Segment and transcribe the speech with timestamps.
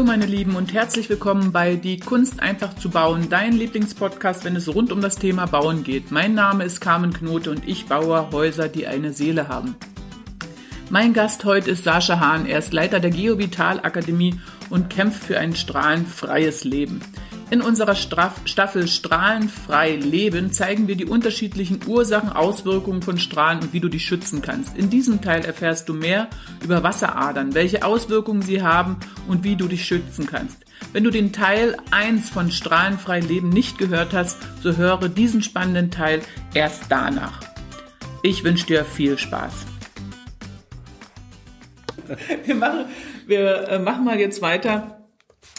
[0.00, 4.56] Hallo meine Lieben und herzlich willkommen bei Die Kunst einfach zu bauen, dein Lieblingspodcast, wenn
[4.56, 6.10] es rund um das Thema Bauen geht.
[6.10, 9.76] Mein Name ist Carmen Knote und ich baue Häuser, die eine Seele haben.
[10.88, 12.46] Mein Gast heute ist Sascha Hahn.
[12.46, 14.40] Er ist Leiter der Geovital Akademie
[14.70, 17.02] und kämpft für ein strahlenfreies Leben.
[17.50, 23.80] In unserer Staffel Strahlenfrei Leben zeigen wir die unterschiedlichen Ursachen, Auswirkungen von Strahlen und wie
[23.80, 24.78] du dich schützen kannst.
[24.78, 26.28] In diesem Teil erfährst du mehr
[26.62, 30.58] über Wasseradern, welche Auswirkungen sie haben und wie du dich schützen kannst.
[30.92, 35.90] Wenn du den Teil 1 von Strahlenfrei Leben nicht gehört hast, so höre diesen spannenden
[35.90, 36.20] Teil
[36.54, 37.40] erst danach.
[38.22, 39.66] Ich wünsche dir viel Spaß.
[42.44, 42.86] Wir machen,
[43.26, 45.08] wir äh, machen mal jetzt weiter.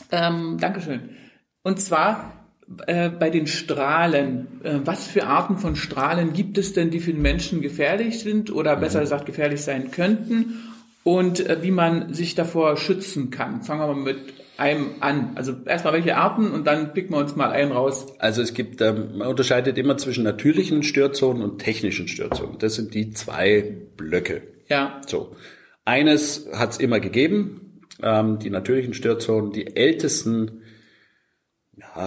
[0.10, 1.21] Ähm, Dankeschön
[1.64, 2.42] und zwar
[2.88, 4.48] äh, bei den Strahlen.
[4.64, 8.52] Äh, was für Arten von Strahlen gibt es denn, die für den Menschen gefährlich sind
[8.52, 9.04] oder besser mhm.
[9.04, 10.62] gesagt gefährlich sein könnten?
[11.04, 13.64] Und äh, wie man sich davor schützen kann.
[13.64, 15.32] Fangen wir mal mit einem an.
[15.36, 18.06] Also erstmal welche Arten und dann picken wir uns mal einen raus.
[18.20, 22.60] Also es gibt, ähm, man unterscheidet immer zwischen natürlichen Störzonen und technischen Störzonen.
[22.60, 24.44] Das sind die zwei Blöcke.
[24.70, 25.02] Ja.
[25.08, 25.36] So.
[25.84, 30.61] Eines hat es immer gegeben, ähm, die natürlichen Störzonen, die ältesten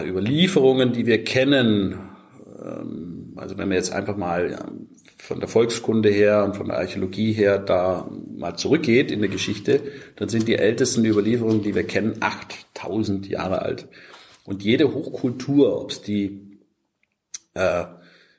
[0.05, 1.99] Überlieferungen, die wir kennen,
[2.63, 4.59] ähm, also wenn wir jetzt einfach mal
[5.19, 9.81] von der Volkskunde her und von der Archäologie her da mal zurückgeht in der Geschichte,
[10.17, 13.89] dann sind die ältesten Überlieferungen, die wir kennen, 8000 Jahre alt.
[14.45, 16.59] Und jede Hochkultur, ob es die
[17.55, 17.85] äh,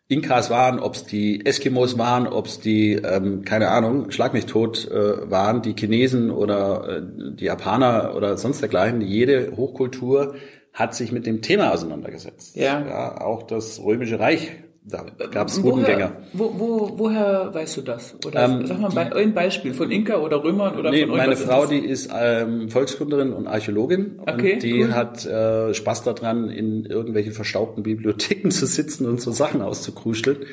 [0.07, 4.45] Inkas waren, ob es die Eskimos waren, ob es die, ähm, keine Ahnung, schlag mich
[4.45, 7.01] tot äh, waren, die Chinesen oder äh,
[7.35, 10.35] die Japaner oder sonst dergleichen, jede Hochkultur
[10.75, 12.55] hat sich mit dem Thema auseinandergesetzt.
[12.55, 12.85] Ja.
[12.85, 14.51] ja auch das Römische Reich,
[14.87, 16.11] da gab es Rudengänger.
[16.33, 18.15] Wo, wo, woher weißt du das?
[18.23, 21.35] Oder ähm, sag mal die, ein Beispiel von Inka oder Römern oder nee, von meine
[21.35, 24.93] Frau, die ist ähm, Volkskunderin und Archäologin okay, und die cool.
[24.93, 30.45] hat äh, Spaß daran, in irgendwelchen verstaubten Bibliotheken zu sitzen und so Sachen auszukruscheln.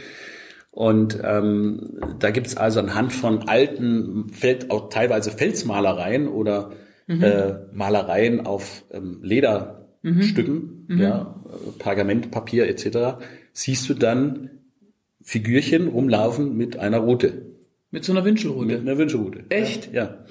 [0.71, 6.71] Und ähm, da gibt's also anhand von alten, Feld, auch teilweise Felsmalereien oder
[7.07, 7.23] mhm.
[7.23, 10.23] äh, Malereien auf ähm, Leder mhm.
[10.23, 11.01] Stücken, mhm.
[11.01, 11.43] ja,
[11.79, 14.51] Pergament, Papier etc., siehst du dann
[15.23, 17.47] Figürchen rumlaufen mit einer Rute.
[17.91, 18.67] Mit so einer Wünschelrute?
[18.67, 19.45] Mit einer Wünschelrute.
[19.51, 19.93] Echt?
[19.93, 20.25] Ja.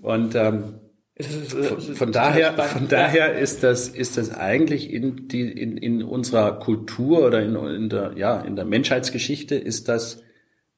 [0.00, 0.74] Und ähm,
[1.20, 6.60] von, von daher, von daher ist das, ist das eigentlich in die, in, in unserer
[6.60, 10.22] Kultur oder in, in der, ja, in der Menschheitsgeschichte ist das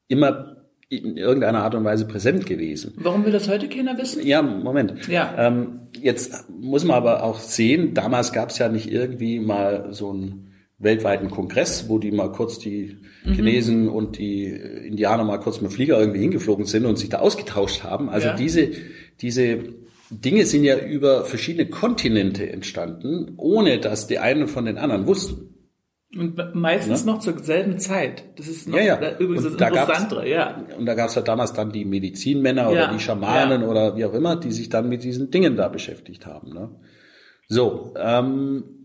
[0.07, 0.50] immer
[0.91, 2.93] in irgendeiner Art und Weise präsent gewesen.
[2.97, 4.27] Warum will das heute keiner wissen?
[4.27, 5.07] Ja, Moment.
[5.07, 5.33] Ja.
[5.37, 10.11] Ähm, jetzt muss man aber auch sehen, damals gab es ja nicht irgendwie mal so
[10.11, 13.33] einen weltweiten Kongress, wo die mal kurz die mhm.
[13.33, 17.83] Chinesen und die Indianer mal kurz mit Flieger irgendwie hingeflogen sind und sich da ausgetauscht
[17.83, 18.09] haben.
[18.09, 18.35] Also ja.
[18.35, 18.71] diese,
[19.21, 19.59] diese
[20.09, 25.50] Dinge sind ja über verschiedene Kontinente entstanden, ohne dass die einen von den anderen wussten.
[26.17, 27.13] Und meistens ja?
[27.13, 28.25] noch zur selben Zeit.
[28.37, 29.17] Das ist noch ja, ja.
[29.17, 30.61] übrigens das Interessantere, ja.
[30.77, 32.93] Und da gab es ja damals dann die Medizinmänner oder ja.
[32.93, 33.67] die Schamanen ja.
[33.67, 36.53] oder wie auch immer, die sich dann mit diesen Dingen da beschäftigt haben.
[36.53, 36.69] Ne?
[37.47, 38.81] So, ähm,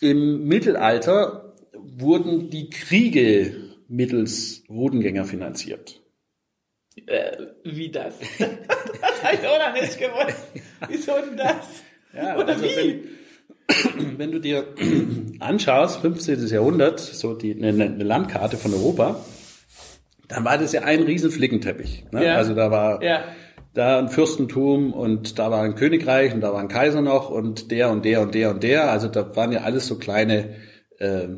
[0.00, 3.56] im Mittelalter wurden die Kriege
[3.88, 6.02] mittels Rudengänger finanziert.
[7.06, 8.18] Äh, wie das?
[8.38, 10.46] das habe ich auch noch nicht gewusst.
[10.88, 11.82] Wieso denn das?
[12.14, 12.76] Ja, Oder also wie?
[12.76, 13.15] Wenn,
[14.16, 14.64] wenn du dir
[15.40, 16.46] anschaust, 15.
[16.48, 19.20] Jahrhundert, so die, eine, eine Landkarte von Europa,
[20.28, 22.04] dann war das ja ein riesen Flickenteppich.
[22.10, 22.24] Ne?
[22.24, 22.36] Ja.
[22.36, 23.24] Also da war ja.
[23.74, 27.70] da ein Fürstentum und da war ein Königreich und da war ein Kaiser noch und
[27.70, 28.90] der und der und der und der.
[28.90, 30.56] Also da waren ja alles so kleine
[30.98, 31.28] äh,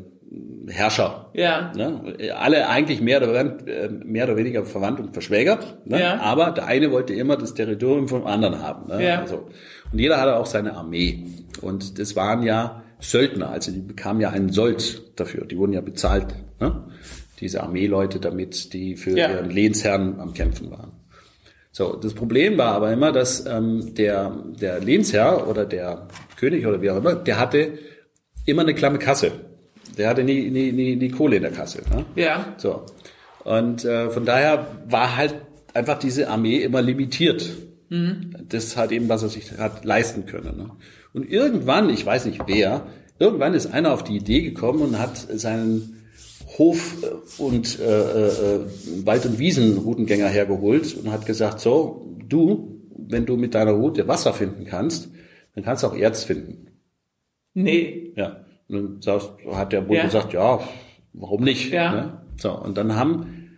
[0.67, 1.31] Herrscher.
[1.33, 1.71] Ja.
[1.75, 2.15] Ne?
[2.35, 5.77] Alle eigentlich mehr oder, äh, mehr oder weniger verwandt und verschwägert.
[5.85, 5.99] Ne?
[6.01, 6.19] Ja.
[6.19, 8.87] Aber der eine wollte immer das Territorium vom anderen haben.
[8.87, 9.03] Ne?
[9.05, 9.21] Ja.
[9.21, 9.49] Also,
[9.91, 11.25] und jeder hatte auch seine Armee.
[11.61, 15.45] Und das waren ja Söldner, also die bekamen ja einen Sold dafür.
[15.45, 16.27] Die wurden ja bezahlt,
[16.59, 16.83] ne?
[17.39, 19.29] diese Armeeleute, damit die für ja.
[19.29, 20.91] ihren Lehnsherrn am Kämpfen waren.
[21.71, 26.81] So, das Problem war aber immer, dass ähm, der, der Lehnsherr oder der König oder
[26.81, 27.77] wie auch immer, der hatte
[28.45, 29.31] immer eine klamme Kasse.
[29.97, 31.81] Der hatte nie, nie, nie, nie Kohle in der Kasse.
[31.93, 32.05] Ne?
[32.15, 32.53] Ja.
[32.57, 32.85] So.
[33.43, 35.35] Und äh, von daher war halt
[35.73, 37.49] einfach diese Armee immer limitiert.
[37.89, 38.35] Mhm.
[38.47, 40.57] Das hat eben, was er sich hat leisten können.
[40.57, 40.71] Ne?
[41.13, 42.85] Und irgendwann, ich weiß nicht wer,
[43.17, 45.95] irgendwann ist einer auf die Idee gekommen und hat seinen
[46.57, 46.97] Hof-
[47.37, 48.59] und äh, äh,
[49.05, 54.33] Wald- und Wiesen-Routengänger hergeholt und hat gesagt, so, du, wenn du mit deiner Route Wasser
[54.33, 55.09] finden kannst,
[55.55, 56.67] dann kannst du auch Erz finden.
[57.53, 58.13] Nee.
[58.15, 58.45] Ja.
[58.67, 59.21] Und dann
[59.53, 60.05] hat der wohl Ja.
[60.05, 60.59] gesagt, ja,
[61.13, 61.71] warum nicht?
[61.71, 61.91] Ja.
[61.91, 62.21] Ne?
[62.37, 63.49] So, und dann haben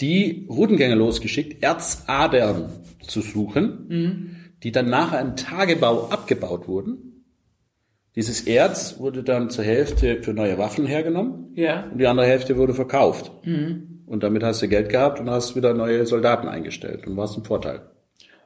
[0.00, 2.70] die Routengänger losgeschickt, Erzadern
[3.08, 7.24] zu suchen, die dann nachher im Tagebau abgebaut wurden.
[8.16, 11.84] Dieses Erz wurde dann zur Hälfte für neue Waffen hergenommen Ja.
[11.92, 13.30] und die andere Hälfte wurde verkauft.
[13.44, 17.44] Und damit hast du Geld gehabt und hast wieder neue Soldaten eingestellt und warst im
[17.44, 17.82] Vorteil.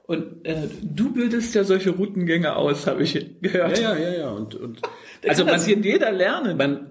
[0.04, 3.78] Und äh, du bildest ja solche Routengänge aus, habe ich gehört.
[3.78, 4.30] Ja, ja, ja, ja.
[4.30, 4.80] Und, und
[5.28, 6.56] Also also kann das man, jeder lernen.
[6.56, 6.86] man,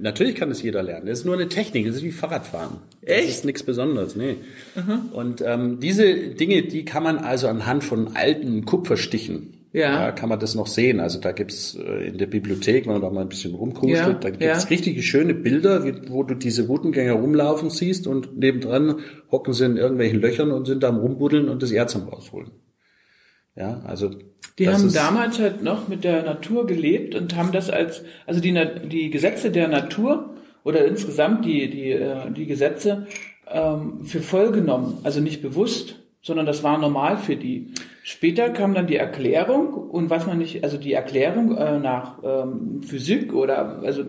[0.00, 1.06] natürlich kann es jeder lernen.
[1.06, 1.86] Das ist nur eine Technik.
[1.86, 2.78] Das ist wie Fahrradfahren.
[3.00, 3.24] Echt?
[3.24, 4.36] Das ist nichts Besonderes, nee.
[5.12, 10.12] Und ähm, diese Dinge, die kann man also anhand von alten Kupferstichen, Ja.
[10.12, 11.00] kann man das noch sehen.
[11.00, 14.12] Also da gibt's äh, in der Bibliothek, wenn man da mal ein bisschen rumkrustet, Ja,
[14.12, 14.68] da gibt's ja.
[14.68, 20.20] richtige schöne Bilder, wo du diese Routengänger rumlaufen siehst und nebendran hocken sie in irgendwelchen
[20.20, 22.50] Löchern und sind da am Rumbuddeln und das Erz am rausholen.
[23.56, 24.10] Ja, also
[24.58, 28.54] Die haben damals halt noch mit der Natur gelebt und haben das als, also die,
[28.90, 30.34] die Gesetze der Natur
[30.64, 33.06] oder insgesamt die, die, äh, die Gesetze
[33.50, 34.98] ähm, für voll genommen.
[35.02, 37.72] Also nicht bewusst, sondern das war normal für die.
[38.04, 42.82] Später kam dann die Erklärung und was man nicht, also die Erklärung äh, nach ähm,
[42.82, 44.04] Physik oder also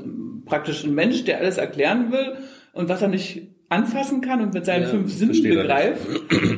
[0.46, 2.38] praktisch ein Mensch, der alles erklären will
[2.74, 6.08] und was er nicht anfassen kann und mit seinen Ja, fünf Sinnen versteht er begreift,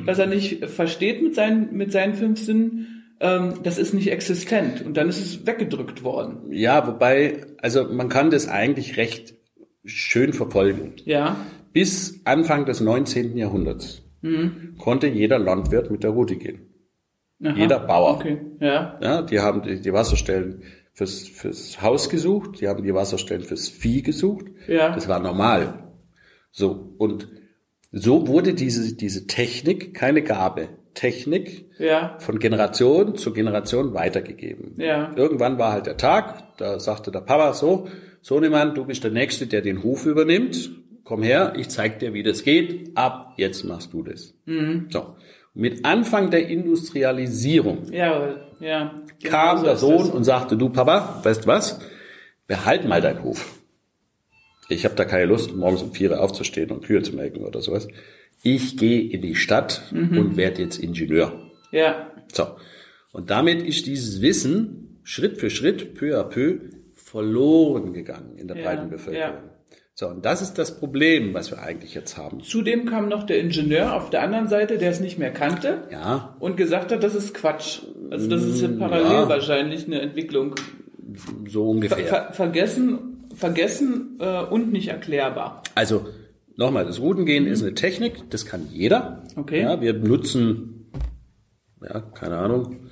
[0.06, 4.82] was er nicht versteht mit seinen, mit seinen fünf Sinnen, ähm, das ist nicht existent.
[4.86, 6.52] Und dann ist es weggedrückt worden.
[6.52, 9.36] Ja, wobei, also man kann das eigentlich recht
[9.84, 10.94] schön verfolgen.
[11.06, 11.38] Ja,
[11.74, 13.38] Bis Anfang des 19.
[13.38, 14.02] Jahrhunderts
[14.80, 16.65] konnte jeder Landwirt mit der Route gehen.
[17.44, 17.56] Aha.
[17.56, 18.16] Jeder Bauer.
[18.16, 22.94] Okay, ja, Ja, die haben die, die Wasserstellen fürs, fürs Haus gesucht, die haben die
[22.94, 24.46] Wasserstellen fürs Vieh gesucht.
[24.68, 24.94] Ja.
[24.94, 25.92] Das war normal.
[26.52, 27.28] So, und
[27.92, 34.76] so wurde diese, diese Technik, keine Gabe, Technik ja, von Generation zu Generation weitergegeben.
[34.78, 35.14] Ja.
[35.16, 37.88] Irgendwann war halt der Tag, da sagte der Papa so,
[38.22, 40.72] Sohnemann, du bist der Nächste, der den Hof übernimmt.
[41.04, 42.98] Komm her, ich zeig dir, wie das geht.
[42.98, 44.34] Ab jetzt machst du das.
[44.46, 44.88] Mhm.
[44.90, 45.16] So.
[45.57, 49.02] Mit Anfang der Industrialisierung ja, ja.
[49.24, 50.10] kam Genau so der Sohn das.
[50.10, 51.80] und sagte, du Papa, weißt was?
[52.46, 53.60] Behalt mal deinen Hof.
[54.68, 57.88] Ich habe da keine Lust, morgens um vier aufzustehen und Kühe zu melken oder sowas.
[58.44, 60.18] Ich gehe in die Stadt Mhm.
[60.18, 61.50] und werde jetzt Ingenieur.
[61.72, 62.48] Ja, So.
[63.13, 66.58] Und damit ist dieses Wissen Schritt für Schritt, peu à peu,
[66.96, 69.36] verloren gegangen in der Ja, breiten Bevölkerung.
[69.36, 69.44] ja.
[69.98, 72.42] So, und das ist das Problem, was wir eigentlich jetzt haben.
[72.42, 76.36] zudem kam noch der Ingenieur auf der anderen Seite, der es nicht mehr kannte Ja,
[76.40, 77.84] und gesagt hat, das ist Quatsch.
[78.12, 79.30] Also das ist ja parallel ja.
[79.30, 80.56] wahrscheinlich eine Entwicklung.
[81.48, 82.06] so ungefähr.
[82.08, 85.64] ver vergessen, vergessen äh, und nicht erklärbar.
[85.76, 86.08] Also
[86.58, 89.24] nochmal, das Routengehen ist eine Technik, das kann jeder.
[89.38, 89.62] Okay.
[89.62, 90.92] Ja, wir benutzen,
[91.82, 92.85] ja, keine Ahnung,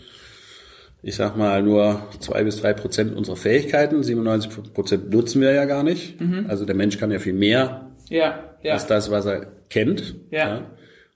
[1.03, 5.65] ich sag mal nur zwei bis drei Prozent unserer Fähigkeiten, 97 Prozent nutzen wir ja
[5.65, 6.19] gar nicht.
[6.19, 6.45] Mhm.
[6.47, 10.15] Also der Mensch kann ja viel mehr Ja, ja, als das, was er kennt.
[10.31, 10.71] Ja.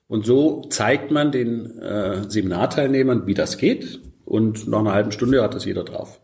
[0.07, 3.99] Und so zeigt man den äh, Seminarteilnehmern, wie das geht.
[4.25, 6.19] Und nach einer halben Stunde hat das jeder drauf.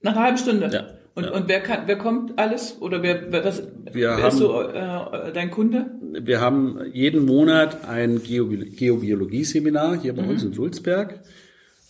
[0.00, 0.70] Nach einer halben Stunde.
[0.72, 0.84] Ja,
[1.14, 1.32] Und, ja.
[1.32, 2.76] und wer kann, wer kommt alles?
[2.80, 3.62] Oder wer, wer, was,
[3.92, 5.86] Wir wer haben- ist so äh, dein Kunde?
[6.22, 11.20] Wir haben jeden Monat ein Geobi- Geobiologie-Seminar hier bei uns in Sulzberg.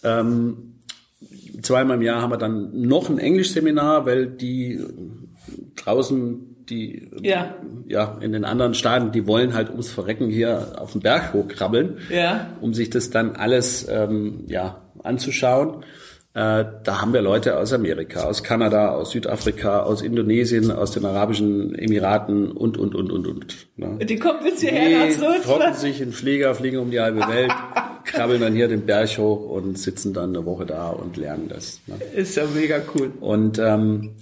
[0.02, 0.73] Ähm,
[1.62, 4.80] zweimal im Jahr haben wir dann noch ein Englischseminar, weil die
[5.76, 7.54] draußen, die Ja.
[7.86, 11.98] ja in den anderen Staaten, die wollen halt ums Verrecken hier auf den Berg hochkrabbeln,
[12.10, 12.48] Ja.
[12.60, 15.84] um sich das dann alles ähm, ja anzuschauen.
[16.36, 21.04] Äh, da haben wir Leute aus Amerika, aus Kanada, aus Südafrika, aus Indonesien, aus den
[21.04, 23.68] Arabischen Emiraten und und und und und.
[23.76, 24.04] Ne?
[24.04, 27.52] Die kommen bis hierher nach Die trocken sich in Flieger, fliegen um die halbe Welt,
[28.14, 31.80] krabbeln dann hier den Berg hoch und sitzen dann eine Woche da und lernen das.
[31.86, 31.96] Ne?
[32.14, 33.12] Ist ja mega cool.
[33.20, 34.16] Und ähm,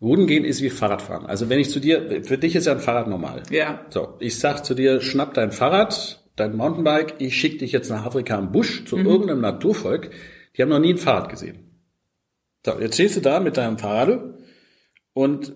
[0.00, 1.26] Rudengehen ist wie Fahrradfahren.
[1.26, 3.42] Also wenn ich zu dir, für dich ist ja ein Fahrrad normal.
[3.50, 3.80] Ja.
[3.90, 8.04] So, ich sag zu dir, schnapp dein Fahrrad, dein Mountainbike, ich schick dich jetzt nach
[8.04, 9.06] Afrika im Busch zu Mhm.
[9.06, 10.10] irgendeinem Naturvolk.
[10.56, 11.58] Die haben noch nie ein Fahrrad gesehen.
[12.64, 14.20] So, jetzt stehst du da mit deinem Fahrrad
[15.14, 15.54] und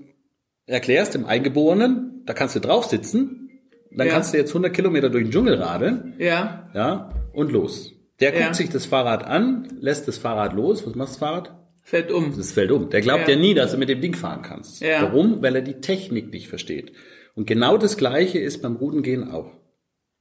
[0.66, 3.50] erklärst dem Eingeborenen, da kannst du drauf sitzen,
[3.92, 4.12] dann Ja.
[4.14, 6.64] kannst du jetzt 100 Kilometer durch den Dschungel radeln, Ja.
[6.74, 7.92] ja, und los.
[8.20, 8.54] Der guckt Ja.
[8.54, 10.86] sich das Fahrrad an, lässt das Fahrrad los.
[10.86, 11.56] Was macht das Fahrrad?
[11.82, 12.36] Fällt um.
[12.36, 12.90] Das fällt um.
[12.90, 13.34] Der glaubt Ja.
[13.34, 14.80] ja, nie, dass du mit dem Ding fahren kannst.
[14.82, 15.02] Ja.
[15.02, 15.42] Warum?
[15.42, 16.92] Weil er die Technik nicht versteht.
[17.34, 19.50] Und genau das Gleiche ist beim Rudengehen auch.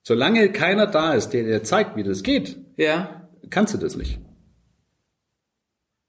[0.03, 3.29] Solange keiner da ist, der dir zeigt, wie das geht, Ja.
[3.49, 4.19] kannst du das nicht.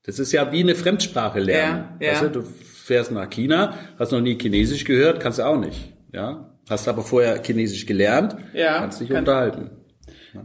[0.04, 1.96] Das ist ja wie eine Fremdsprache lernen.
[2.00, 2.12] Ja, ja.
[2.12, 5.92] Weißt du, du fährst nach China, hast noch nie Chinesisch gehört, kannst du auch nicht.
[6.12, 9.70] Ja, hast aber vorher Chinesisch gelernt, Ja, kannst dich kann- unterhalten.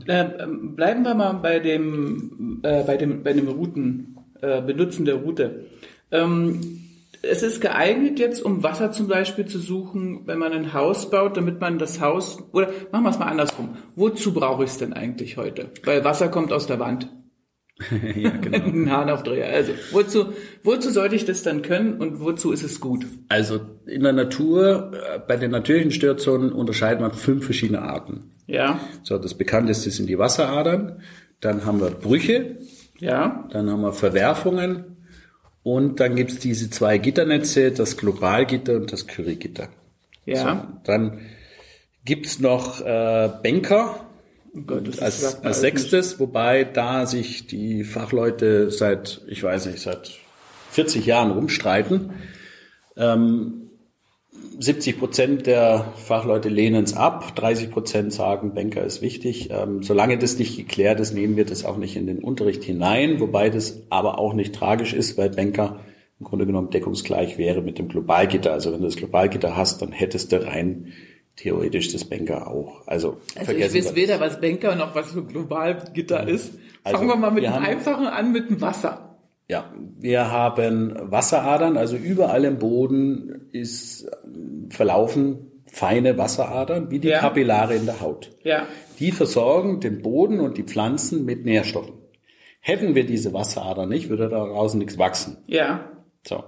[0.08, 5.16] Äh, bleiben wir mal bei dem, äh, bei dem, bei dem Routen, äh, Benutzen der
[5.16, 5.66] Route.
[6.12, 6.62] Ähm,
[7.22, 11.38] es ist geeignet jetzt, um Wasser zum Beispiel zu suchen, wenn man ein Haus baut,
[11.38, 13.78] damit man das Haus, oder machen wir es mal andersrum.
[13.96, 15.70] Wozu brauche ich es denn eigentlich heute?
[15.84, 17.10] Weil Wasser kommt aus der Wand.
[18.16, 18.58] ja, genau.
[18.66, 19.48] Ein Hahnaufdreher.
[19.48, 23.06] Also, wozu, wozu sollte ich das dann können und wozu ist es gut?
[23.28, 28.32] Also, in der Natur, äh, bei den natürlichen Störzonen unterscheidet man fünf verschiedene Arten.
[28.48, 28.80] Ja.
[29.04, 31.02] So, das bekannteste sind die Wasseradern.
[31.42, 32.58] Dann haben wir Brüche.
[33.00, 33.48] Ja.
[33.52, 34.98] Dann haben wir Verwerfungen.
[35.64, 39.68] Und dann gibt's diese zwei Gitternetze, das Globalgitter und das Currygitter.
[40.26, 40.36] Ja.
[40.36, 41.20] So, dann
[42.06, 44.05] gibt's noch äh, Bänker Oh
[44.66, 50.12] Gott, als, als sechstes, wobei da sich die Fachleute seit, ich weiß nicht, seit
[50.72, 52.12] 40 Jahren rumstreiten.
[52.96, 53.66] Ähm,
[54.58, 59.50] 70 Prozent der Fachleute lehnen es ab, 30 Prozent sagen, Banker ist wichtig.
[59.52, 63.20] Ähm, solange das nicht geklärt ist, nehmen wir das auch nicht in den Unterricht hinein,
[63.20, 65.82] wobei das aber auch nicht tragisch ist, weil Banker
[66.20, 68.54] im Grunde genommen deckungsgleich wäre mit dem Globalgitter.
[68.54, 70.94] Also wenn du das Globalgitter hast, dann hättest du rein
[71.36, 72.88] theoretisch das Banker auch.
[72.88, 76.54] Also, Also ich weiß weder, was Banker noch was für Globalgitter ist.
[76.84, 79.18] Also, Fangen wir mal mit wir dem haben- Einfachen an, mit dem Wasser.
[79.48, 84.10] Ja, wir haben Wasseradern, also überall im Boden ist
[84.70, 87.20] verlaufen feine Wasseradern, wie die Ja.
[87.20, 88.32] Kapillare in der Haut.
[88.44, 88.66] Ja.
[89.00, 91.94] Die versorgen den Boden und die Pflanzen mit Nährstoffen.
[92.62, 95.38] Hätten wir diese Wasseradern nicht, würde daraus nichts wachsen.
[95.48, 95.92] Ja.
[96.26, 96.44] So.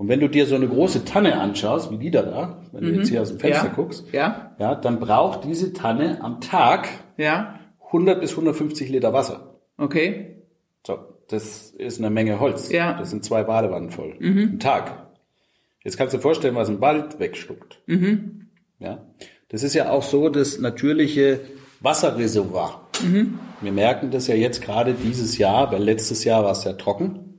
[0.00, 2.90] Und wenn du dir so eine große Tanne anschaust, wie die da da, wenn du
[2.92, 3.68] jetzt hier aus dem Fenster Mhm.
[3.68, 3.74] ja.
[3.74, 4.52] guckst, Ja.
[4.58, 6.88] ja, dann braucht diese Tanne am Tag
[7.18, 7.58] Ja.
[7.92, 9.56] 100 bis 150 Liter Wasser.
[9.76, 10.36] Okay.
[10.86, 10.96] So,
[11.28, 12.72] das ist eine Menge Holz.
[12.72, 12.94] Ja.
[12.98, 14.14] Das sind zwei Badewannen voll.
[14.22, 15.06] Am Tag.
[15.84, 17.82] Jetzt kannst du dir vorstellen, was ein Wald wegschluckt.
[18.78, 19.02] Ja.
[19.50, 21.40] Das ist ja auch so das natürliche
[21.80, 22.88] Wasserreservoir.
[23.60, 27.29] Wir merken das ja jetzt gerade dieses Jahr, weil letztes Jahr war es ja trocken.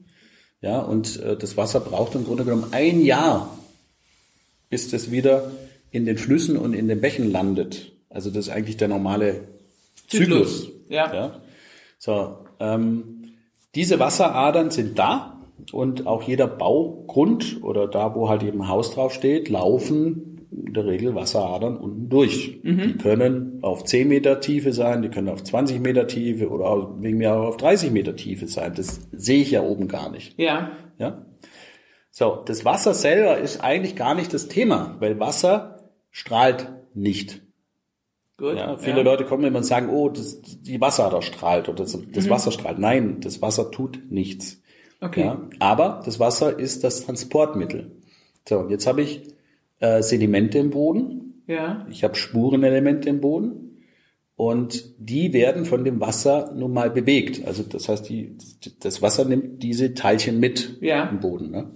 [0.62, 3.58] Ja, und äh, das Wasser braucht im Grunde genommen ein Jahr,
[4.70, 5.52] bis das wieder
[5.90, 7.92] in den Flüssen und in den Bächen landet.
[8.10, 9.48] Also das ist eigentlich der normale
[10.08, 10.64] Zyklus.
[10.66, 11.14] Zyklus, ja.
[11.14, 11.42] ja.
[11.98, 13.34] So, ähm,
[13.74, 15.42] diese Wasseradern sind da
[15.72, 20.74] und auch jeder Baugrund oder da, wo halt eben ein Haus drauf steht, laufen in
[20.74, 22.60] der Regel Wasseradern unten durch.
[22.64, 27.18] Die können auf 10 Meter Tiefe sein, die können auf 20 Meter Tiefe oder wegen
[27.18, 28.74] mir auch auf 30 Meter Tiefe sein.
[28.76, 30.38] Das sehe ich ja oben gar nicht.
[30.38, 30.72] Ja.
[30.98, 31.26] Ja?
[32.10, 37.42] So, das Wasser selber ist eigentlich gar nicht das Thema, weil Wasser strahlt nicht.
[38.38, 38.58] Gut.
[38.58, 42.30] Ja, viele Leute kommen immer und sagen, oh, das, die Wasserader strahlt oder das, das
[42.30, 42.80] Wasser strahlt.
[42.80, 44.62] Nein, das Wasser tut nichts.
[45.00, 45.26] Okay.
[45.26, 47.92] Ja, aber das Wasser ist das Transportmittel.
[48.50, 49.22] So, und jetzt habe ich
[49.82, 51.86] äh, Sedimente im Boden, Ja.
[51.92, 53.82] ich habe Spurenelemente im Boden
[54.36, 57.46] und die werden von dem Wasser nun mal bewegt.
[57.46, 58.38] Also das heißt, die,
[58.80, 61.10] das Wasser nimmt diese Teilchen mit Ja.
[61.10, 61.52] im Boden.
[61.52, 61.72] Ne?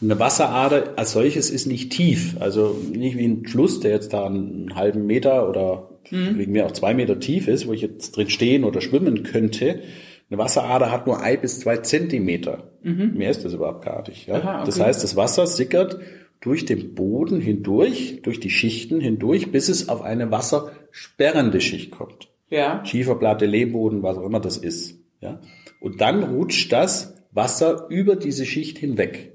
[0.00, 4.12] Und eine Wasserader als solches ist nicht tief, also nicht wie ein Fluss, der jetzt
[4.14, 6.38] da einen halben Meter oder Mhm.
[6.38, 9.80] wegen mir auch zwei Meter tief ist, wo ich jetzt drin stehen oder schwimmen könnte.
[10.30, 12.70] Eine Wasserader hat nur ein bis zwei Zentimeter.
[12.82, 14.26] Mehr ist das überhaupt gar nicht.
[14.26, 14.38] Ja?
[14.38, 14.42] Mhm.
[14.42, 14.66] Aha, okay.
[14.66, 15.98] Das heißt, das Wasser sickert
[16.40, 22.28] durch den Boden hindurch, durch die Schichten hindurch, bis es auf eine wassersperrende Schicht kommt.
[22.48, 22.84] Ja.
[22.84, 24.98] Schieferplatte, Lehmboden, was auch immer das ist.
[25.20, 25.40] Ja?
[25.80, 29.32] Und dann rutscht das Wasser über diese Schicht hinweg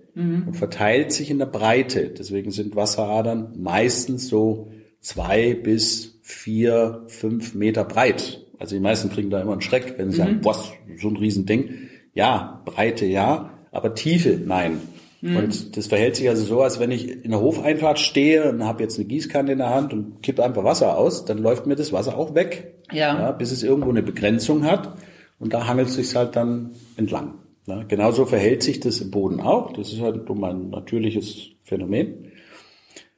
[0.47, 2.07] und verteilt sich in der Breite.
[2.09, 4.71] Deswegen sind Wasseradern meistens so
[5.01, 8.45] zwei bis vier, fünf Meter breit.
[8.57, 10.55] Also die meisten kriegen da immer einen Schreck, wenn sie sagen, boah,
[10.97, 11.89] so ein Riesending.
[12.13, 14.79] Ja, Breite ja, aber Tiefe nein.
[15.25, 18.83] Und das verhält sich also so, als wenn ich in der Hofeinfahrt stehe und habe
[18.83, 21.91] jetzt eine Gießkanne in der Hand und kippe einfach Wasser aus, dann läuft mir das
[21.91, 22.75] Wasser auch weg.
[22.91, 23.19] Ja.
[23.19, 24.97] Ja, bis es irgendwo eine Begrenzung hat
[25.39, 27.35] und da hangelt es sich halt dann entlang.
[27.65, 29.73] Ja, genauso verhält sich das im Boden auch.
[29.73, 32.31] Das ist halt um ein natürliches Phänomen.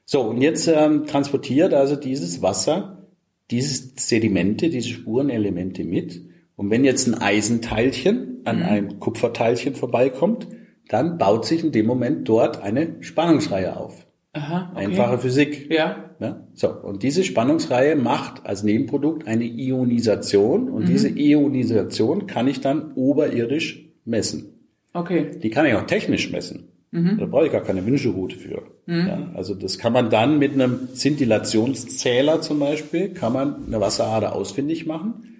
[0.06, 3.06] So, und jetzt ähm, transportiert also dieses Wasser,
[3.50, 6.22] dieses Sedimente, diese Spurenelemente mit.
[6.56, 10.46] Und wenn jetzt ein Eisenteilchen an einem Kupferteilchen vorbeikommt,
[10.88, 14.06] dann baut sich in dem Moment dort eine Spannungsreihe auf.
[14.32, 14.72] Aha.
[14.74, 14.84] Okay.
[14.84, 15.72] Einfache Physik.
[15.72, 16.04] Ja.
[16.20, 22.60] Ja, so, und diese Spannungsreihe macht als Nebenprodukt eine Ionisation und diese Ionisation kann ich
[22.60, 24.54] dann oberirdisch messen.
[24.92, 25.38] Okay.
[25.40, 26.68] Die kann ich auch technisch messen.
[26.90, 28.62] Da brauche ich gar keine Wünschelrute für.
[28.86, 34.34] Ja, also das kann man dann mit einem Szintillationszähler zum Beispiel, kann man eine Wasserader
[34.34, 35.36] ausfindig machen.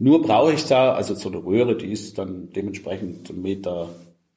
[0.00, 3.88] Nur brauche ich da, also so eine Röhre, die ist dann dementsprechend 1,50 Meter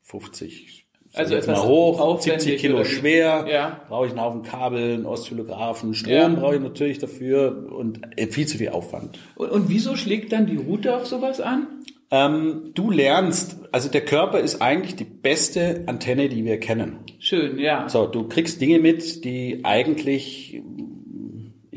[0.07, 3.81] 50 Also etwas mal hoch, aufwendig 70 Kilo schwer, Ja.
[3.87, 6.27] brauche ich einen Haufen Kabel, einen Oszillographen, Strom Ja.
[6.29, 9.19] brauche ich natürlich dafür und äh, viel zu viel Aufwand.
[9.35, 11.67] Und, und wieso schlägt dann die Route auf sowas an?
[12.09, 16.99] Ähm, du lernst, also der Körper ist eigentlich die beste Antenne, die wir kennen.
[17.19, 17.89] Schön, ja.
[17.89, 20.61] So, du kriegst Dinge mit, die eigentlich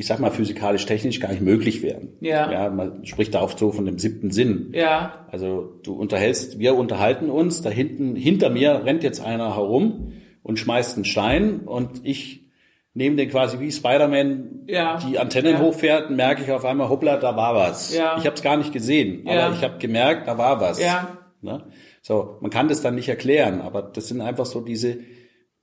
[0.01, 2.09] ich sag mal, physikalisch-technisch gar nicht möglich wären.
[2.21, 2.51] Ja.
[2.51, 4.71] Ja, man spricht da oft so von dem siebten Sinn.
[4.75, 5.27] Ja.
[5.31, 10.59] Also du unterhältst, wir unterhalten uns, da hinten, hinter mir rennt jetzt einer herum und
[10.59, 12.47] schmeißt einen Stein und ich
[12.95, 14.99] nehme den quasi wie Spider-Man Ja.
[15.07, 15.61] die Antennen Ja.
[15.61, 17.95] hochfährt, merke ich auf einmal, hoppla, da war was.
[17.95, 18.17] Ja.
[18.19, 19.47] Ich habe es gar nicht gesehen, Ja.
[19.49, 20.81] aber ich habe gemerkt, da war was.
[20.83, 21.09] Ja.
[21.43, 21.65] Ne?
[22.03, 24.97] So, man kann das dann nicht erklären, aber das sind einfach so diese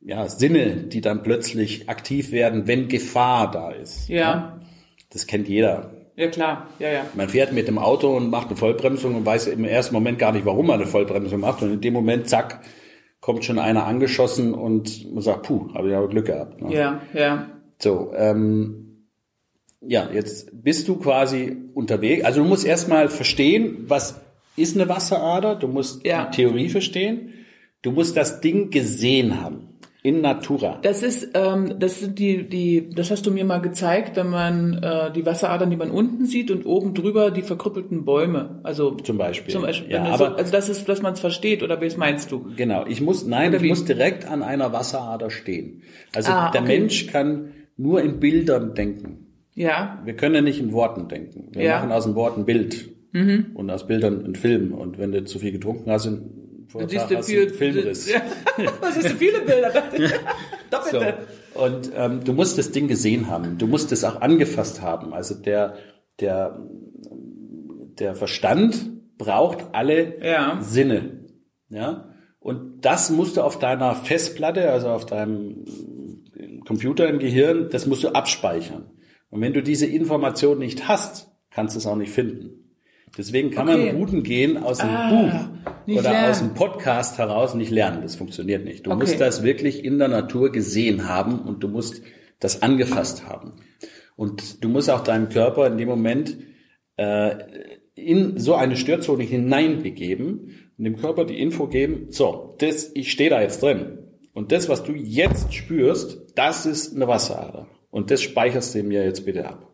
[0.02, 4.08] ja, Sinne, die dann plötzlich aktiv werden, wenn Gefahr da ist.
[4.10, 4.60] Ja.
[5.12, 5.92] Das kennt jeder.
[6.16, 6.68] Ja, klar.
[6.80, 7.06] Ja, ja.
[7.16, 10.32] Man fährt mit dem Auto und macht eine Vollbremsung und weiß im ersten Moment gar
[10.32, 11.62] nicht, warum man eine Vollbremsung macht.
[11.62, 12.62] Und in dem Moment, zack,
[13.22, 16.62] kommt schon einer angeschossen und man sagt, puh, habe ich aber Glück gehabt.
[16.62, 16.74] Ne?
[16.74, 17.48] Ja, ja.
[17.80, 19.06] So, ähm,
[19.82, 22.24] ja, jetzt bist du quasi unterwegs.
[22.26, 24.20] Also du musst erstmal verstehen, was
[24.56, 25.56] ist eine Wasserader.
[25.56, 26.26] Du musst Ja.
[26.26, 27.34] die Theorie verstehen.
[27.84, 29.77] Du musst das Ding gesehen haben.
[30.04, 30.80] In Natura.
[30.84, 34.76] Das ist, ähm, das sind die, die, das hast du mir mal gezeigt, wenn man
[34.82, 38.60] äh, die Wasseradern, die man unten sieht und oben drüber die verkrüppelten Bäume.
[38.64, 39.52] Also Zum Beispiel.
[39.52, 42.32] Zum Beispiel, Ja, aber- so, also das ist, dass man es versteht oder wie meinst
[42.32, 42.46] du?
[42.56, 45.82] Genau, ich muss, nein, ich muss direkt an einer Wasserader stehen.
[46.16, 46.80] Also Ah, der okay.
[46.80, 49.26] Mensch kann nur in Bildern denken.
[49.56, 51.50] Ja, Wir können nicht in Worten denken.
[51.54, 51.78] Wir Ja.
[51.78, 51.82] Mhm.
[51.88, 52.90] machen aus dem Wort ein Bild
[53.56, 54.74] und aus Bildern einen Film.
[54.74, 56.08] Und wenn du zu viel getrunken hast,
[56.72, 58.10] Tag siehst du viel, Filmriss.
[58.12, 58.22] Ja.
[58.90, 59.72] Ist viele Bilder?
[60.70, 61.00] So.
[61.00, 61.18] Doppelte.
[61.54, 63.58] Und ähm, du musst das Ding gesehen haben.
[63.58, 65.14] Du musst es auch angefasst haben.
[65.14, 65.78] Also der,
[66.20, 66.60] der,
[68.00, 70.60] der Verstand braucht alle Ja.
[70.62, 71.26] Sinne.
[71.70, 72.10] Ja.
[72.40, 75.64] Und das musst du auf deiner Festplatte, also auf deinem
[76.66, 78.92] Computer im Gehirn, das musst du abspeichern.
[79.30, 82.74] Und wenn du diese Information nicht hast, kannst du es auch nicht finden.
[83.18, 83.88] Deswegen kann Okay.
[83.88, 86.30] man Routen gehen aus dem Ah, Buch nicht oder lernen.
[86.32, 88.02] aus dem Podcast heraus nicht lernen.
[88.04, 88.86] Das funktioniert nicht.
[88.86, 89.00] Du Okay.
[89.00, 92.02] musst das wirklich in der Natur gesehen haben und du musst
[92.40, 93.54] das angefasst haben.
[94.16, 96.38] Und du musst auch deinem Körper in dem Moment
[96.98, 97.36] äh,
[97.96, 103.30] in so eine Störzone hineinbegeben und dem Körper die Info geben, so, das, ich stehe
[103.30, 104.00] da jetzt drin.
[104.34, 107.68] Und das, was du jetzt spürst, das ist eine Wasserader.
[107.90, 109.72] Und das speicherst du mir jetzt bitte ab.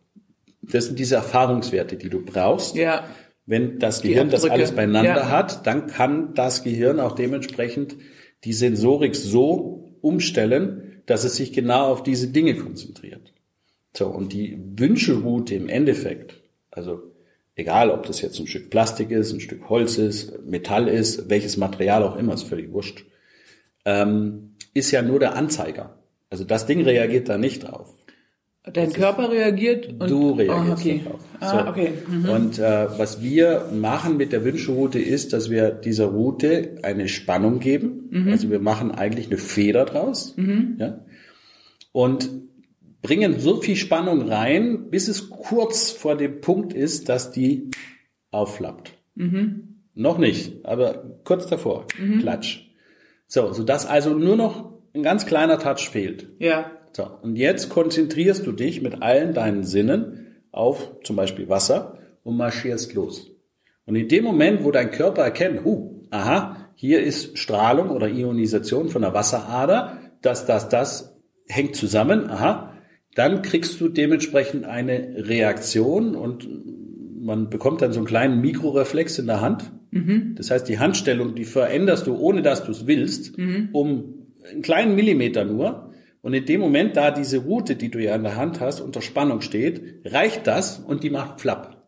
[0.62, 2.76] Das sind diese Erfahrungswerte, die du brauchst.
[2.78, 3.04] Ja,
[3.46, 5.30] Wenn das Gehirn das alles beieinander Ja.
[5.30, 7.98] hat, dann kann das Gehirn auch dementsprechend
[8.46, 13.34] die Sensorik so umstellen, dass es sich genau auf diese Dinge konzentriert.
[13.96, 17.04] So, und die Wünschelroute im Endeffekt, also
[17.56, 21.58] egal ob das jetzt ein Stück Plastik ist, ein Stück Holz ist, Metall ist, welches
[21.58, 23.06] Material auch immer, ist völlig wurscht,
[23.86, 25.98] ähm, ist ja nur der Anzeiger.
[26.30, 27.94] Also das Ding reagiert da nicht drauf.
[28.72, 31.02] Dein Körper reagiert und Du reagierst oh, okay.
[31.04, 31.22] darauf.
[31.40, 31.94] Ah, okay.
[32.08, 32.30] Mhm.
[32.30, 37.60] Und äh, was wir machen mit der Wünschelroute ist, dass wir dieser Route eine Spannung
[37.60, 38.08] geben.
[38.10, 38.32] Mhm.
[38.32, 40.36] Also wir machen eigentlich eine Feder draus.
[40.80, 41.06] Ja?
[41.92, 42.30] Und
[43.02, 47.70] bringen so viel Spannung rein, bis es kurz vor dem Punkt ist, dass die
[48.32, 48.94] aufflappt.
[49.16, 49.82] Mhm.
[49.94, 51.86] Noch nicht, aber kurz davor.
[52.20, 52.62] Klatsch.
[53.28, 56.28] So, sodass also nur noch ein ganz kleiner Touch fehlt.
[56.40, 61.98] Ja, So, und jetzt konzentrierst du dich mit allen deinen Sinnen auf zum Beispiel Wasser
[62.24, 63.32] und marschierst los.
[63.86, 68.90] Und in dem Moment, wo dein Körper erkennt, huh, aha, hier ist Strahlung oder Ionisation
[68.90, 72.74] von der Wasserader, das, das, das hängt zusammen, aha,
[73.16, 76.48] dann kriegst du dementsprechend eine Reaktion und
[77.20, 79.72] man bekommt dann so einen kleinen Mikroreflex in der Hand.
[80.36, 83.38] Das heißt, die Handstellung, die veränderst du, ohne dass du es willst,
[83.74, 85.93] um einen kleinen Millimeter nur.
[86.24, 89.02] Und in dem Moment, da diese Route, die du ja in der Hand hast, unter
[89.02, 91.86] Spannung steht, reicht das und die macht Flapp.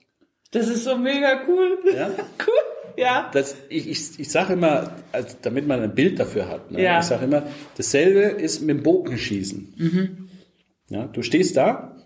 [0.52, 1.80] das ist so mega cool.
[1.96, 2.10] Ja?
[2.46, 2.54] Cool.
[2.98, 3.30] Ja.
[3.34, 6.82] Das, ich ich, ich sage immer, also damit man ein Bild dafür hat, ne?
[6.82, 7.00] Ja.
[7.00, 7.44] ich sage immer,
[7.76, 10.30] dasselbe ist mit dem Bogenschießen.
[10.90, 11.98] Ja, du stehst da,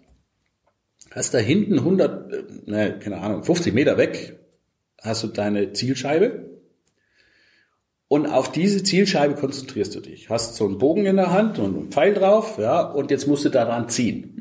[1.11, 4.39] hast da hinten 100, äh, ne, keine Ahnung, 50 Meter weg,
[5.01, 6.48] hast du deine Zielscheibe
[8.09, 10.29] und auf diese Zielscheibe konzentrierst du dich.
[10.29, 13.45] Hast so einen Bogen in der Hand und einen Pfeil drauf, ja, und jetzt musst
[13.45, 14.33] du daran ziehen.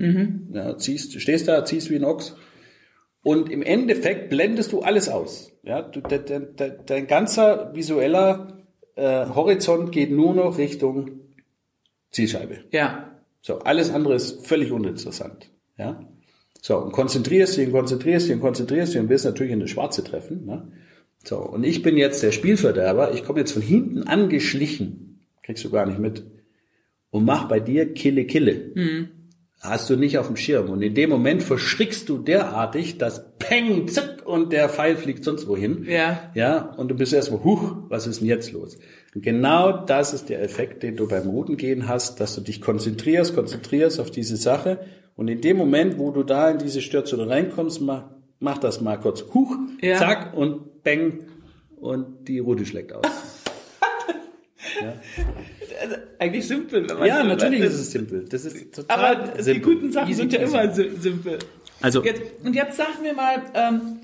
[0.53, 2.35] Ja, ziehst, stehst da, ziehst wie ein Ochs.
[3.23, 5.53] Und im Endeffekt blendest du alles aus.
[5.63, 8.65] Ja, du, de, de, de, dein ganzer visueller
[8.97, 11.11] äh, Horizont geht nur noch Richtung
[12.11, 12.65] Zielscheibe.
[12.71, 13.11] Ja.
[13.43, 15.51] So, alles andere ist völlig uninteressant.
[15.77, 16.01] Ja?
[16.63, 19.69] So, und konzentrierst dich und konzentrierst dich und konzentrierst dich und wirst natürlich in eine
[19.69, 20.47] Schwarze treffen.
[20.47, 20.73] Ne?
[21.25, 25.71] So, und ich bin jetzt der Spielverderber, ich komme jetzt von hinten angeschlichen, kriegst du
[25.71, 26.25] gar nicht mit,
[27.11, 28.73] und mach bei dir Kille Kille.
[29.61, 30.71] hast du nicht auf dem Schirm.
[30.71, 35.49] Und in dem Moment verschrickst du derartig, dass Peng, zipp und der Pfeil fliegt sonst
[35.49, 35.85] wohin.
[35.89, 36.31] Ja.
[36.35, 38.79] Ja, und du bist erstmal, huch, was ist denn jetzt los?
[39.15, 43.35] Und genau das ist der Effekt, den du beim Routengehen hast, dass du dich konzentrierst,
[43.35, 44.79] konzentrierst auf diese Sache.
[45.17, 48.05] Und in dem Moment, wo du da in diese Stürzone reinkommst, mach,
[48.39, 49.97] mach das mal kurz, huch, Ja.
[49.97, 51.25] zack und bang
[51.77, 53.05] und die Route schlägt aus.
[55.81, 56.89] Also, eigentlich simpel.
[56.89, 58.25] Wenn man ja, so- natürlich das- ist es simpel.
[58.29, 59.75] Das ist total Aber die simpel.
[59.75, 61.39] guten Sachen sind ja immer si- simpel.
[61.81, 63.99] Also- jetzt, und jetzt sag mir mal, ähm,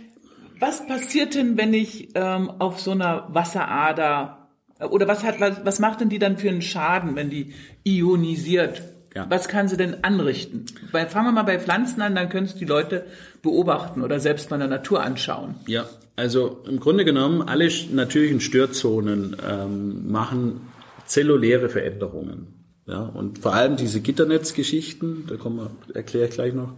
[0.60, 5.64] was passiert denn, wenn ich ähm, auf so einer Wasserader äh, oder was hat was,
[5.64, 7.52] was macht denn die dann für einen Schaden, wenn die
[7.84, 8.82] ionisiert?
[9.14, 9.26] Ja.
[9.28, 10.66] Was kann sie denn anrichten?
[10.92, 13.06] Bei, fangen wir mal bei Pflanzen an, dann können es die Leute
[13.42, 15.56] beobachten oder selbst mal in der Natur anschauen.
[15.66, 15.84] Ja,
[16.16, 20.61] also im Grunde genommen, alle natürlichen Störzonen ähm, machen
[21.07, 22.46] zelluläre Veränderungen.
[22.87, 26.74] Ja, und vor allem diese Gitternetzgeschichten, da kommen wir, erkläre ich gleich noch,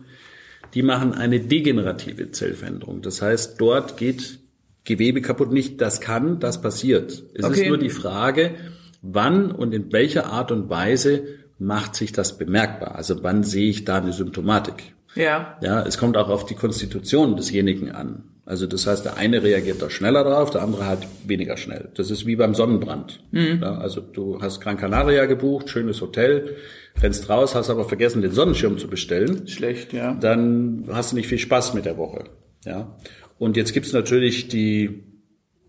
[0.74, 3.02] die machen eine degenerative Zellveränderung.
[3.02, 4.38] Das heißt, dort geht
[4.84, 5.52] Gewebe kaputt.
[5.52, 7.24] Nicht das kann, das passiert.
[7.34, 7.62] Es Okay.
[7.62, 8.54] ist nur die Frage,
[9.02, 11.24] wann und in welcher Art und Weise
[11.58, 12.94] macht sich das bemerkbar?
[12.94, 14.94] Also wann sehe ich da eine Symptomatik?
[15.16, 15.58] Ja.
[15.60, 18.24] Ja, es kommt auch auf die Konstitution desjenigen an.
[18.46, 21.88] Also das heißt, der eine reagiert da schneller drauf, der andere halt weniger schnell.
[21.94, 23.20] Das ist wie beim Sonnenbrand.
[23.32, 26.54] Ja, also du hast Gran Canaria gebucht, schönes Hotel,
[27.02, 29.48] rennst raus, hast aber vergessen, den Sonnenschirm zu bestellen.
[29.48, 30.14] Schlecht, ja.
[30.14, 32.26] Dann hast du nicht viel Spaß mit der Woche.
[32.64, 32.96] Ja.
[33.36, 35.02] Und jetzt gibt's natürlich die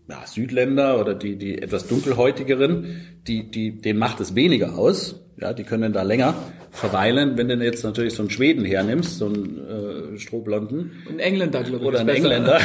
[0.08, 5.20] ja, Südländer oder die, die etwas dunkelhäutigeren, die, die, denen macht es weniger aus.
[5.36, 6.34] Ja, die können da länger
[6.70, 7.36] verweilen.
[7.36, 11.82] Wenn du jetzt natürlich so einen Schweden hernimmst, so einen äh, Strohblonden Ein Engländer, glaube
[11.82, 11.88] ich.
[11.88, 12.16] oder besser.
[12.18, 12.58] Engländer,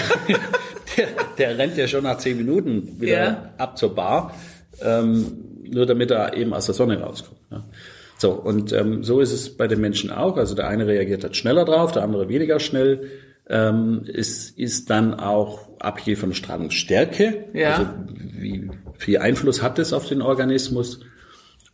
[0.97, 3.53] der, der rennt ja schon nach zehn Minuten wieder Ja.
[3.57, 4.33] ab zur Bar,
[4.81, 5.25] ähm,
[5.69, 7.39] nur damit er eben aus der Sonne rauskommt.
[7.51, 7.63] Ja.
[8.17, 10.37] So, und ähm, so ist es bei den Menschen auch.
[10.37, 13.09] Also der eine reagiert halt schneller drauf, der andere weniger schnell.
[13.49, 17.45] Ähm, es ist dann auch abhängig von der Strahlungsstärke.
[17.53, 17.71] Ja.
[17.73, 17.85] Also
[18.39, 21.01] wie viel Einfluss hat es auf den Organismus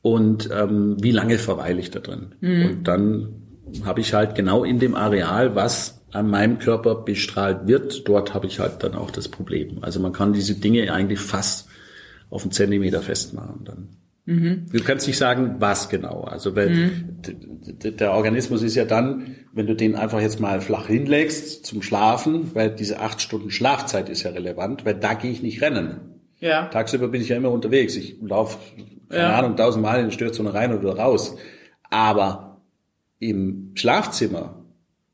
[0.02, 2.36] und ähm, wie lange verweile ich da drin.
[2.70, 3.30] Und dann
[3.86, 8.48] habe ich halt genau in dem Areal, was an meinem Körper bestrahlt wird, dort habe
[8.48, 9.78] ich halt dann auch das Problem.
[9.82, 11.68] Also man kann diese Dinge eigentlich fast
[12.32, 13.90] auf einen Zentimeter festmachen dann.
[14.72, 16.22] Du kannst nicht sagen, was genau.
[16.22, 16.92] Also weil
[17.28, 21.82] d- der Organismus ist ja dann, wenn du den einfach jetzt mal flach hinlegst zum
[21.82, 25.98] Schlafen, weil diese acht Stunden Schlafzeit ist ja relevant, weil da gehe ich nicht rennen.
[26.40, 26.68] Ja.
[26.68, 27.96] Tagsüber bin ich ja immer unterwegs.
[27.96, 28.60] Ich laufe,
[29.10, 29.38] keine Ja.
[29.40, 31.36] Ahnung, tausendmal in die Störzone rein wieder raus.
[31.90, 32.62] Aber
[33.20, 34.64] im Schlafzimmer,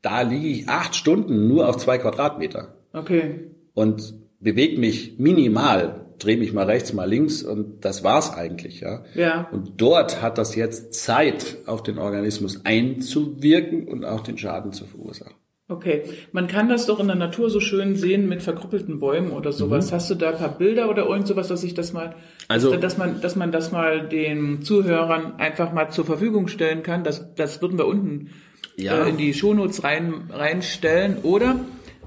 [0.01, 3.49] da liege ich acht Stunden nur auf zwei Quadratmeter Okay.
[3.73, 9.03] und bewege mich minimal, drehe mich mal rechts, mal links und das war's eigentlich, ja.
[9.15, 9.47] Ja.
[9.51, 14.86] Und dort hat das jetzt Zeit, auf den Organismus einzuwirken und auch den Schaden zu
[14.86, 15.34] verursachen.
[15.67, 19.51] Okay, man kann das doch in der Natur so schön sehen mit verkrüppelten Bäumen oder
[19.51, 19.91] sowas.
[19.91, 22.13] Hast du da ein paar Bilder oder irgend sowas, dass ich das mal,
[22.47, 22.51] Mhm.
[22.53, 27.03] Also- dass man, dass man das mal den Zuhörern einfach mal zur Verfügung stellen kann?
[27.03, 28.31] Das, das würden wir unten
[28.77, 29.05] Ja.
[29.05, 31.17] äh, in die Shownotes rein, reinstellen.
[31.23, 31.60] Oder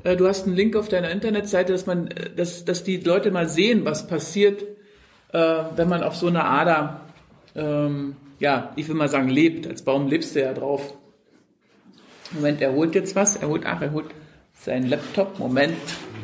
[0.04, 3.30] äh, du hast einen Link auf deiner Internetseite, dass man, äh, dass, dass die Leute
[3.30, 4.62] mal sehen, was passiert,
[5.32, 5.38] äh,
[5.76, 7.00] wenn man auf so einer Ader,
[7.56, 9.66] ähm, ja, ich will mal sagen, lebt.
[9.66, 10.94] Als Baum lebst du ja drauf.
[12.32, 13.36] Moment, er holt jetzt was.
[13.36, 14.06] Er holt, ach, er holt
[14.60, 15.38] seinen Laptop.
[15.38, 15.76] Moment,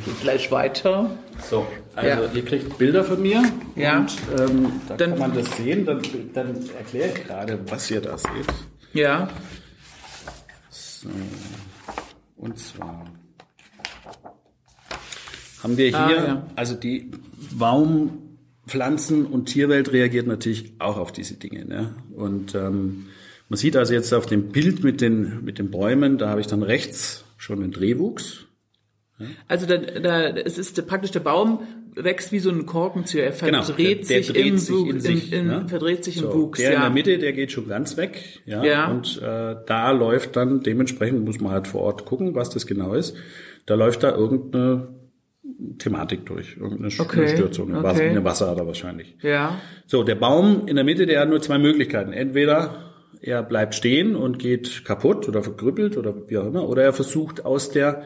[0.05, 1.11] geht gleich weiter.
[1.49, 2.31] So, also Ja.
[2.33, 3.42] ihr kriegt Bilder von mir
[3.77, 4.01] Ja.
[4.01, 5.85] und ähm, da Dann- kann man das sehen.
[5.87, 6.01] Dann,
[6.33, 8.31] dann erkläre ich gerade, was ihr da seht.
[8.92, 9.29] Ja,
[10.70, 11.09] So.
[12.37, 13.05] Und zwar
[15.62, 16.47] haben wir hier, Ah, ja.
[16.57, 17.11] also die
[17.53, 18.20] Baum,
[18.66, 21.64] Pflanzen- und Tierwelt reagiert natürlich auch auf diese Dinge.
[21.66, 21.94] Ne?
[22.16, 23.07] Und ähm,
[23.49, 26.47] man sieht also jetzt auf dem Bild mit den, mit den Bäumen, da habe ich
[26.47, 28.46] dann rechts schon den Drehwuchs.
[29.46, 31.61] also da, da, es ist praktisch der Baum
[31.94, 33.24] wächst wie so ein Korkenzieher.
[33.26, 35.33] Er Genau, verdreht der, der sich, dreht im, sich Wuch- in sich.
[35.33, 35.64] in, in, ne?
[35.68, 36.59] verdreht sich so, im Wuchs.
[36.59, 36.76] Der ja.
[36.76, 38.40] in der Mitte, der geht schon ganz weg.
[38.46, 38.64] Ja.
[38.64, 38.90] Ja.
[38.90, 42.94] Und äh, da läuft dann, dementsprechend muss man halt vor Ort gucken, was das genau
[42.94, 43.14] ist.
[43.66, 44.88] Da läuft da irgendeine
[45.78, 48.09] Thematik durch, irgendeine Okay, Störzone, okay.
[48.09, 49.16] eine Wasserader wahrscheinlich.
[49.22, 52.12] ja, So, der Baum in der Mitte, der hat nur zwei Möglichkeiten.
[52.12, 52.84] Entweder
[53.24, 57.44] er bleibt stehen und geht kaputt oder verkrüppelt oder wie auch immer, oder er versucht
[57.44, 58.02] aus der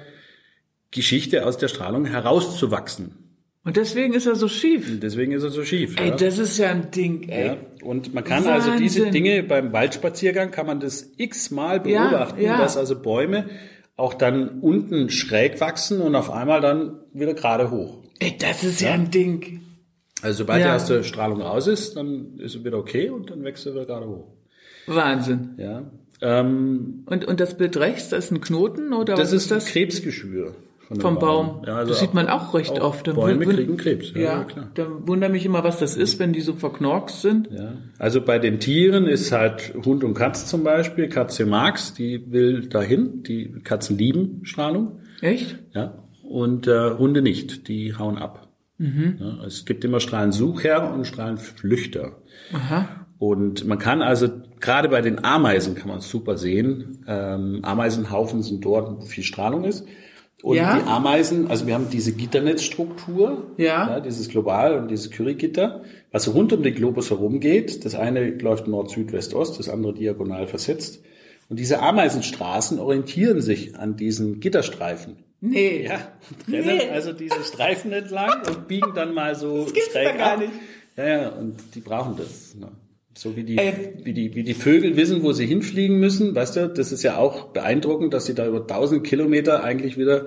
[0.90, 3.16] Geschichte, aus der Strahlung herauszuwachsen.
[3.64, 5.00] und deswegen ist er so schief.
[5.00, 5.96] Deswegen ist er so schief.
[5.98, 6.16] Ey, ja.
[6.16, 7.46] das ist ja ein Ding, ey.
[7.46, 9.12] Ja, und man kann also diese Wahnsinn.
[9.12, 12.56] Dinge beim Waldspaziergang kann man das x-mal beobachten, ja.
[12.56, 13.50] dass also Bäume
[13.96, 18.04] auch dann unten schräg wachsen und auf einmal dann wieder gerade hoch.
[18.20, 19.62] Ey, das ist ja, ein Ding.
[20.22, 23.66] Also sobald die erste Strahlung raus ist, dann ist es wieder okay und dann wächst
[23.66, 24.37] er wieder gerade hoch.
[24.94, 25.50] Wahnsinn.
[25.58, 25.82] Ja.
[26.20, 29.66] Ähm, Und, und das Bild rechts, das ist ein Knoten oder das was ist das?
[29.66, 30.54] Krebsgeschwür.
[31.00, 31.64] Vom Baum.
[31.66, 33.06] Ja, also das sieht man auch recht auch oft.
[33.06, 34.12] Dann Bäume kriegen Krebs.
[34.14, 34.70] Ja, Ja, klar.
[34.74, 37.50] da wundert mich immer, was das ist, wenn die so verknorkst sind.
[37.52, 37.74] Ja.
[37.98, 41.10] Also bei den Tieren ist halt Hund und Katz zum Beispiel.
[41.10, 43.22] Katze mag's, die will dahin.
[43.22, 45.00] Die Katzen lieben Strahlung.
[45.20, 45.58] Echt?
[45.74, 46.02] Ja.
[46.22, 48.48] Und äh, Hunde nicht, die hauen ab.
[48.78, 52.12] Ja, es gibt immer Strahlensucher und Strahlenflüchter.
[52.54, 52.88] Aha.
[53.18, 54.28] Und man kann also,
[54.60, 57.04] gerade bei den Ameisen kann man es super sehen.
[57.06, 59.84] Ähm, Ameisenhaufen sind dort, wo viel Strahlung ist.
[60.42, 60.78] Und Ja.
[60.78, 64.00] die Ameisen, also wir haben diese Gitternetzstruktur, Ja.
[64.00, 67.84] dieses Global und dieses Curie-Gitter, was rund um den Globus herumgeht.
[67.84, 71.02] Das eine läuft Nord, Süd, West, Ost, das andere diagonal versetzt.
[71.48, 75.16] Und diese Ameisenstraßen orientieren sich an diesen Gitterstreifen.
[75.40, 75.86] Nee.
[75.88, 75.98] Ja,
[76.46, 76.88] trennen Nee.
[76.90, 80.38] also diese Streifen entlang und biegen dann mal so Das gibt's schräg doch gar ab.
[80.40, 80.52] nicht.
[80.96, 82.54] Ja, ja, und die brauchen das.
[82.54, 82.68] Ne?
[83.18, 83.72] So wie die, Ey.
[84.04, 87.16] wie die, wie die Vögel wissen, wo sie hinfliegen müssen, weißt du, das ist ja
[87.16, 90.26] auch beeindruckend, dass sie da über 1000 Kilometer eigentlich wieder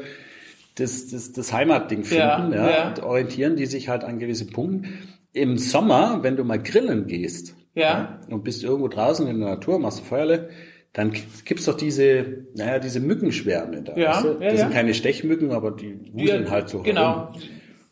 [0.75, 2.87] das, das, das Heimatding Ja, finden, ja, ja.
[2.89, 4.89] und orientieren die sich halt an gewissen Punkten.
[5.31, 8.19] Im Sommer, wenn du mal grillen gehst, Ja.
[8.29, 10.49] und bist irgendwo draußen in der Natur, machst du Feuerle,
[10.91, 11.13] dann
[11.45, 13.95] gibt's doch diese, naja, diese Mückenschwärme da.
[13.95, 14.27] Ja, weißt du?
[14.27, 14.57] ja, das ja.
[14.57, 17.29] sind keine Stechmücken, aber die wuseln halt so Genau.
[17.31, 17.41] herum.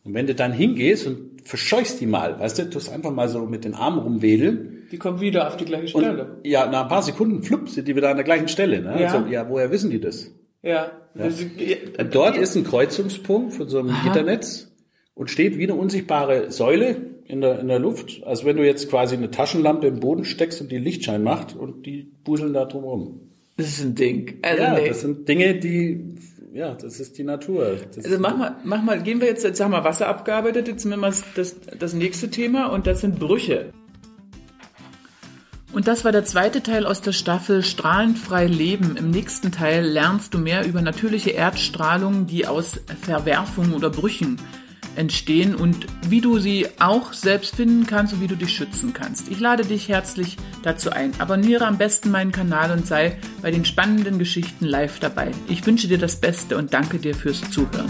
[0.03, 3.45] Und wenn du dann hingehst und verscheuchst die mal, weißt du, tust einfach mal so
[3.45, 6.37] mit den Armen rumwedeln Die kommen wieder auf die gleiche und Stelle.
[6.43, 8.81] ja, nach ein paar Sekunden, flupp, sind die wieder an der gleichen Stelle.
[8.81, 9.01] Ne?
[9.01, 9.13] Ja.
[9.13, 10.31] Also, ja, woher wissen die das?
[10.61, 10.91] Ja.
[11.15, 11.43] Das-
[12.11, 14.71] Dort ist ein Kreuzungspunkt von so einem Gitternetz
[15.15, 18.21] und steht wie eine unsichtbare Säule in der, in der Luft.
[18.25, 21.85] Also wenn du jetzt quasi eine Taschenlampe im Boden steckst und die Lichtschein macht und
[21.85, 23.19] die buseln da drum rum.
[23.57, 24.35] Das ist ein Ding.
[24.43, 24.87] Also, Ja, nee.
[24.87, 26.15] das sind Dinge, die,
[26.53, 27.77] ja, das ist die Natur.
[27.95, 30.85] Das Also mach mal, mach mal, gehen wir jetzt, jetzt haben wir Wasser abgearbeitet, jetzt
[30.85, 33.71] nehmen wir das, das nächste Thema und das sind Brüche.
[35.71, 38.97] Und das war der zweite Teil aus der Staffel Strahlendfrei Leben.
[38.97, 44.37] Im nächsten Teil lernst du mehr über natürliche Erdstrahlung, die aus Verwerfungen oder Brüchen
[44.95, 49.29] entstehen und wie du sie auch selbst finden kannst und wie du dich schützen kannst.
[49.29, 51.11] Ich lade dich herzlich dazu ein.
[51.19, 55.31] Abonniere am besten meinen Kanal und sei bei den spannenden Geschichten live dabei.
[55.47, 57.89] Ich wünsche dir das Beste und danke dir fürs Zuhören.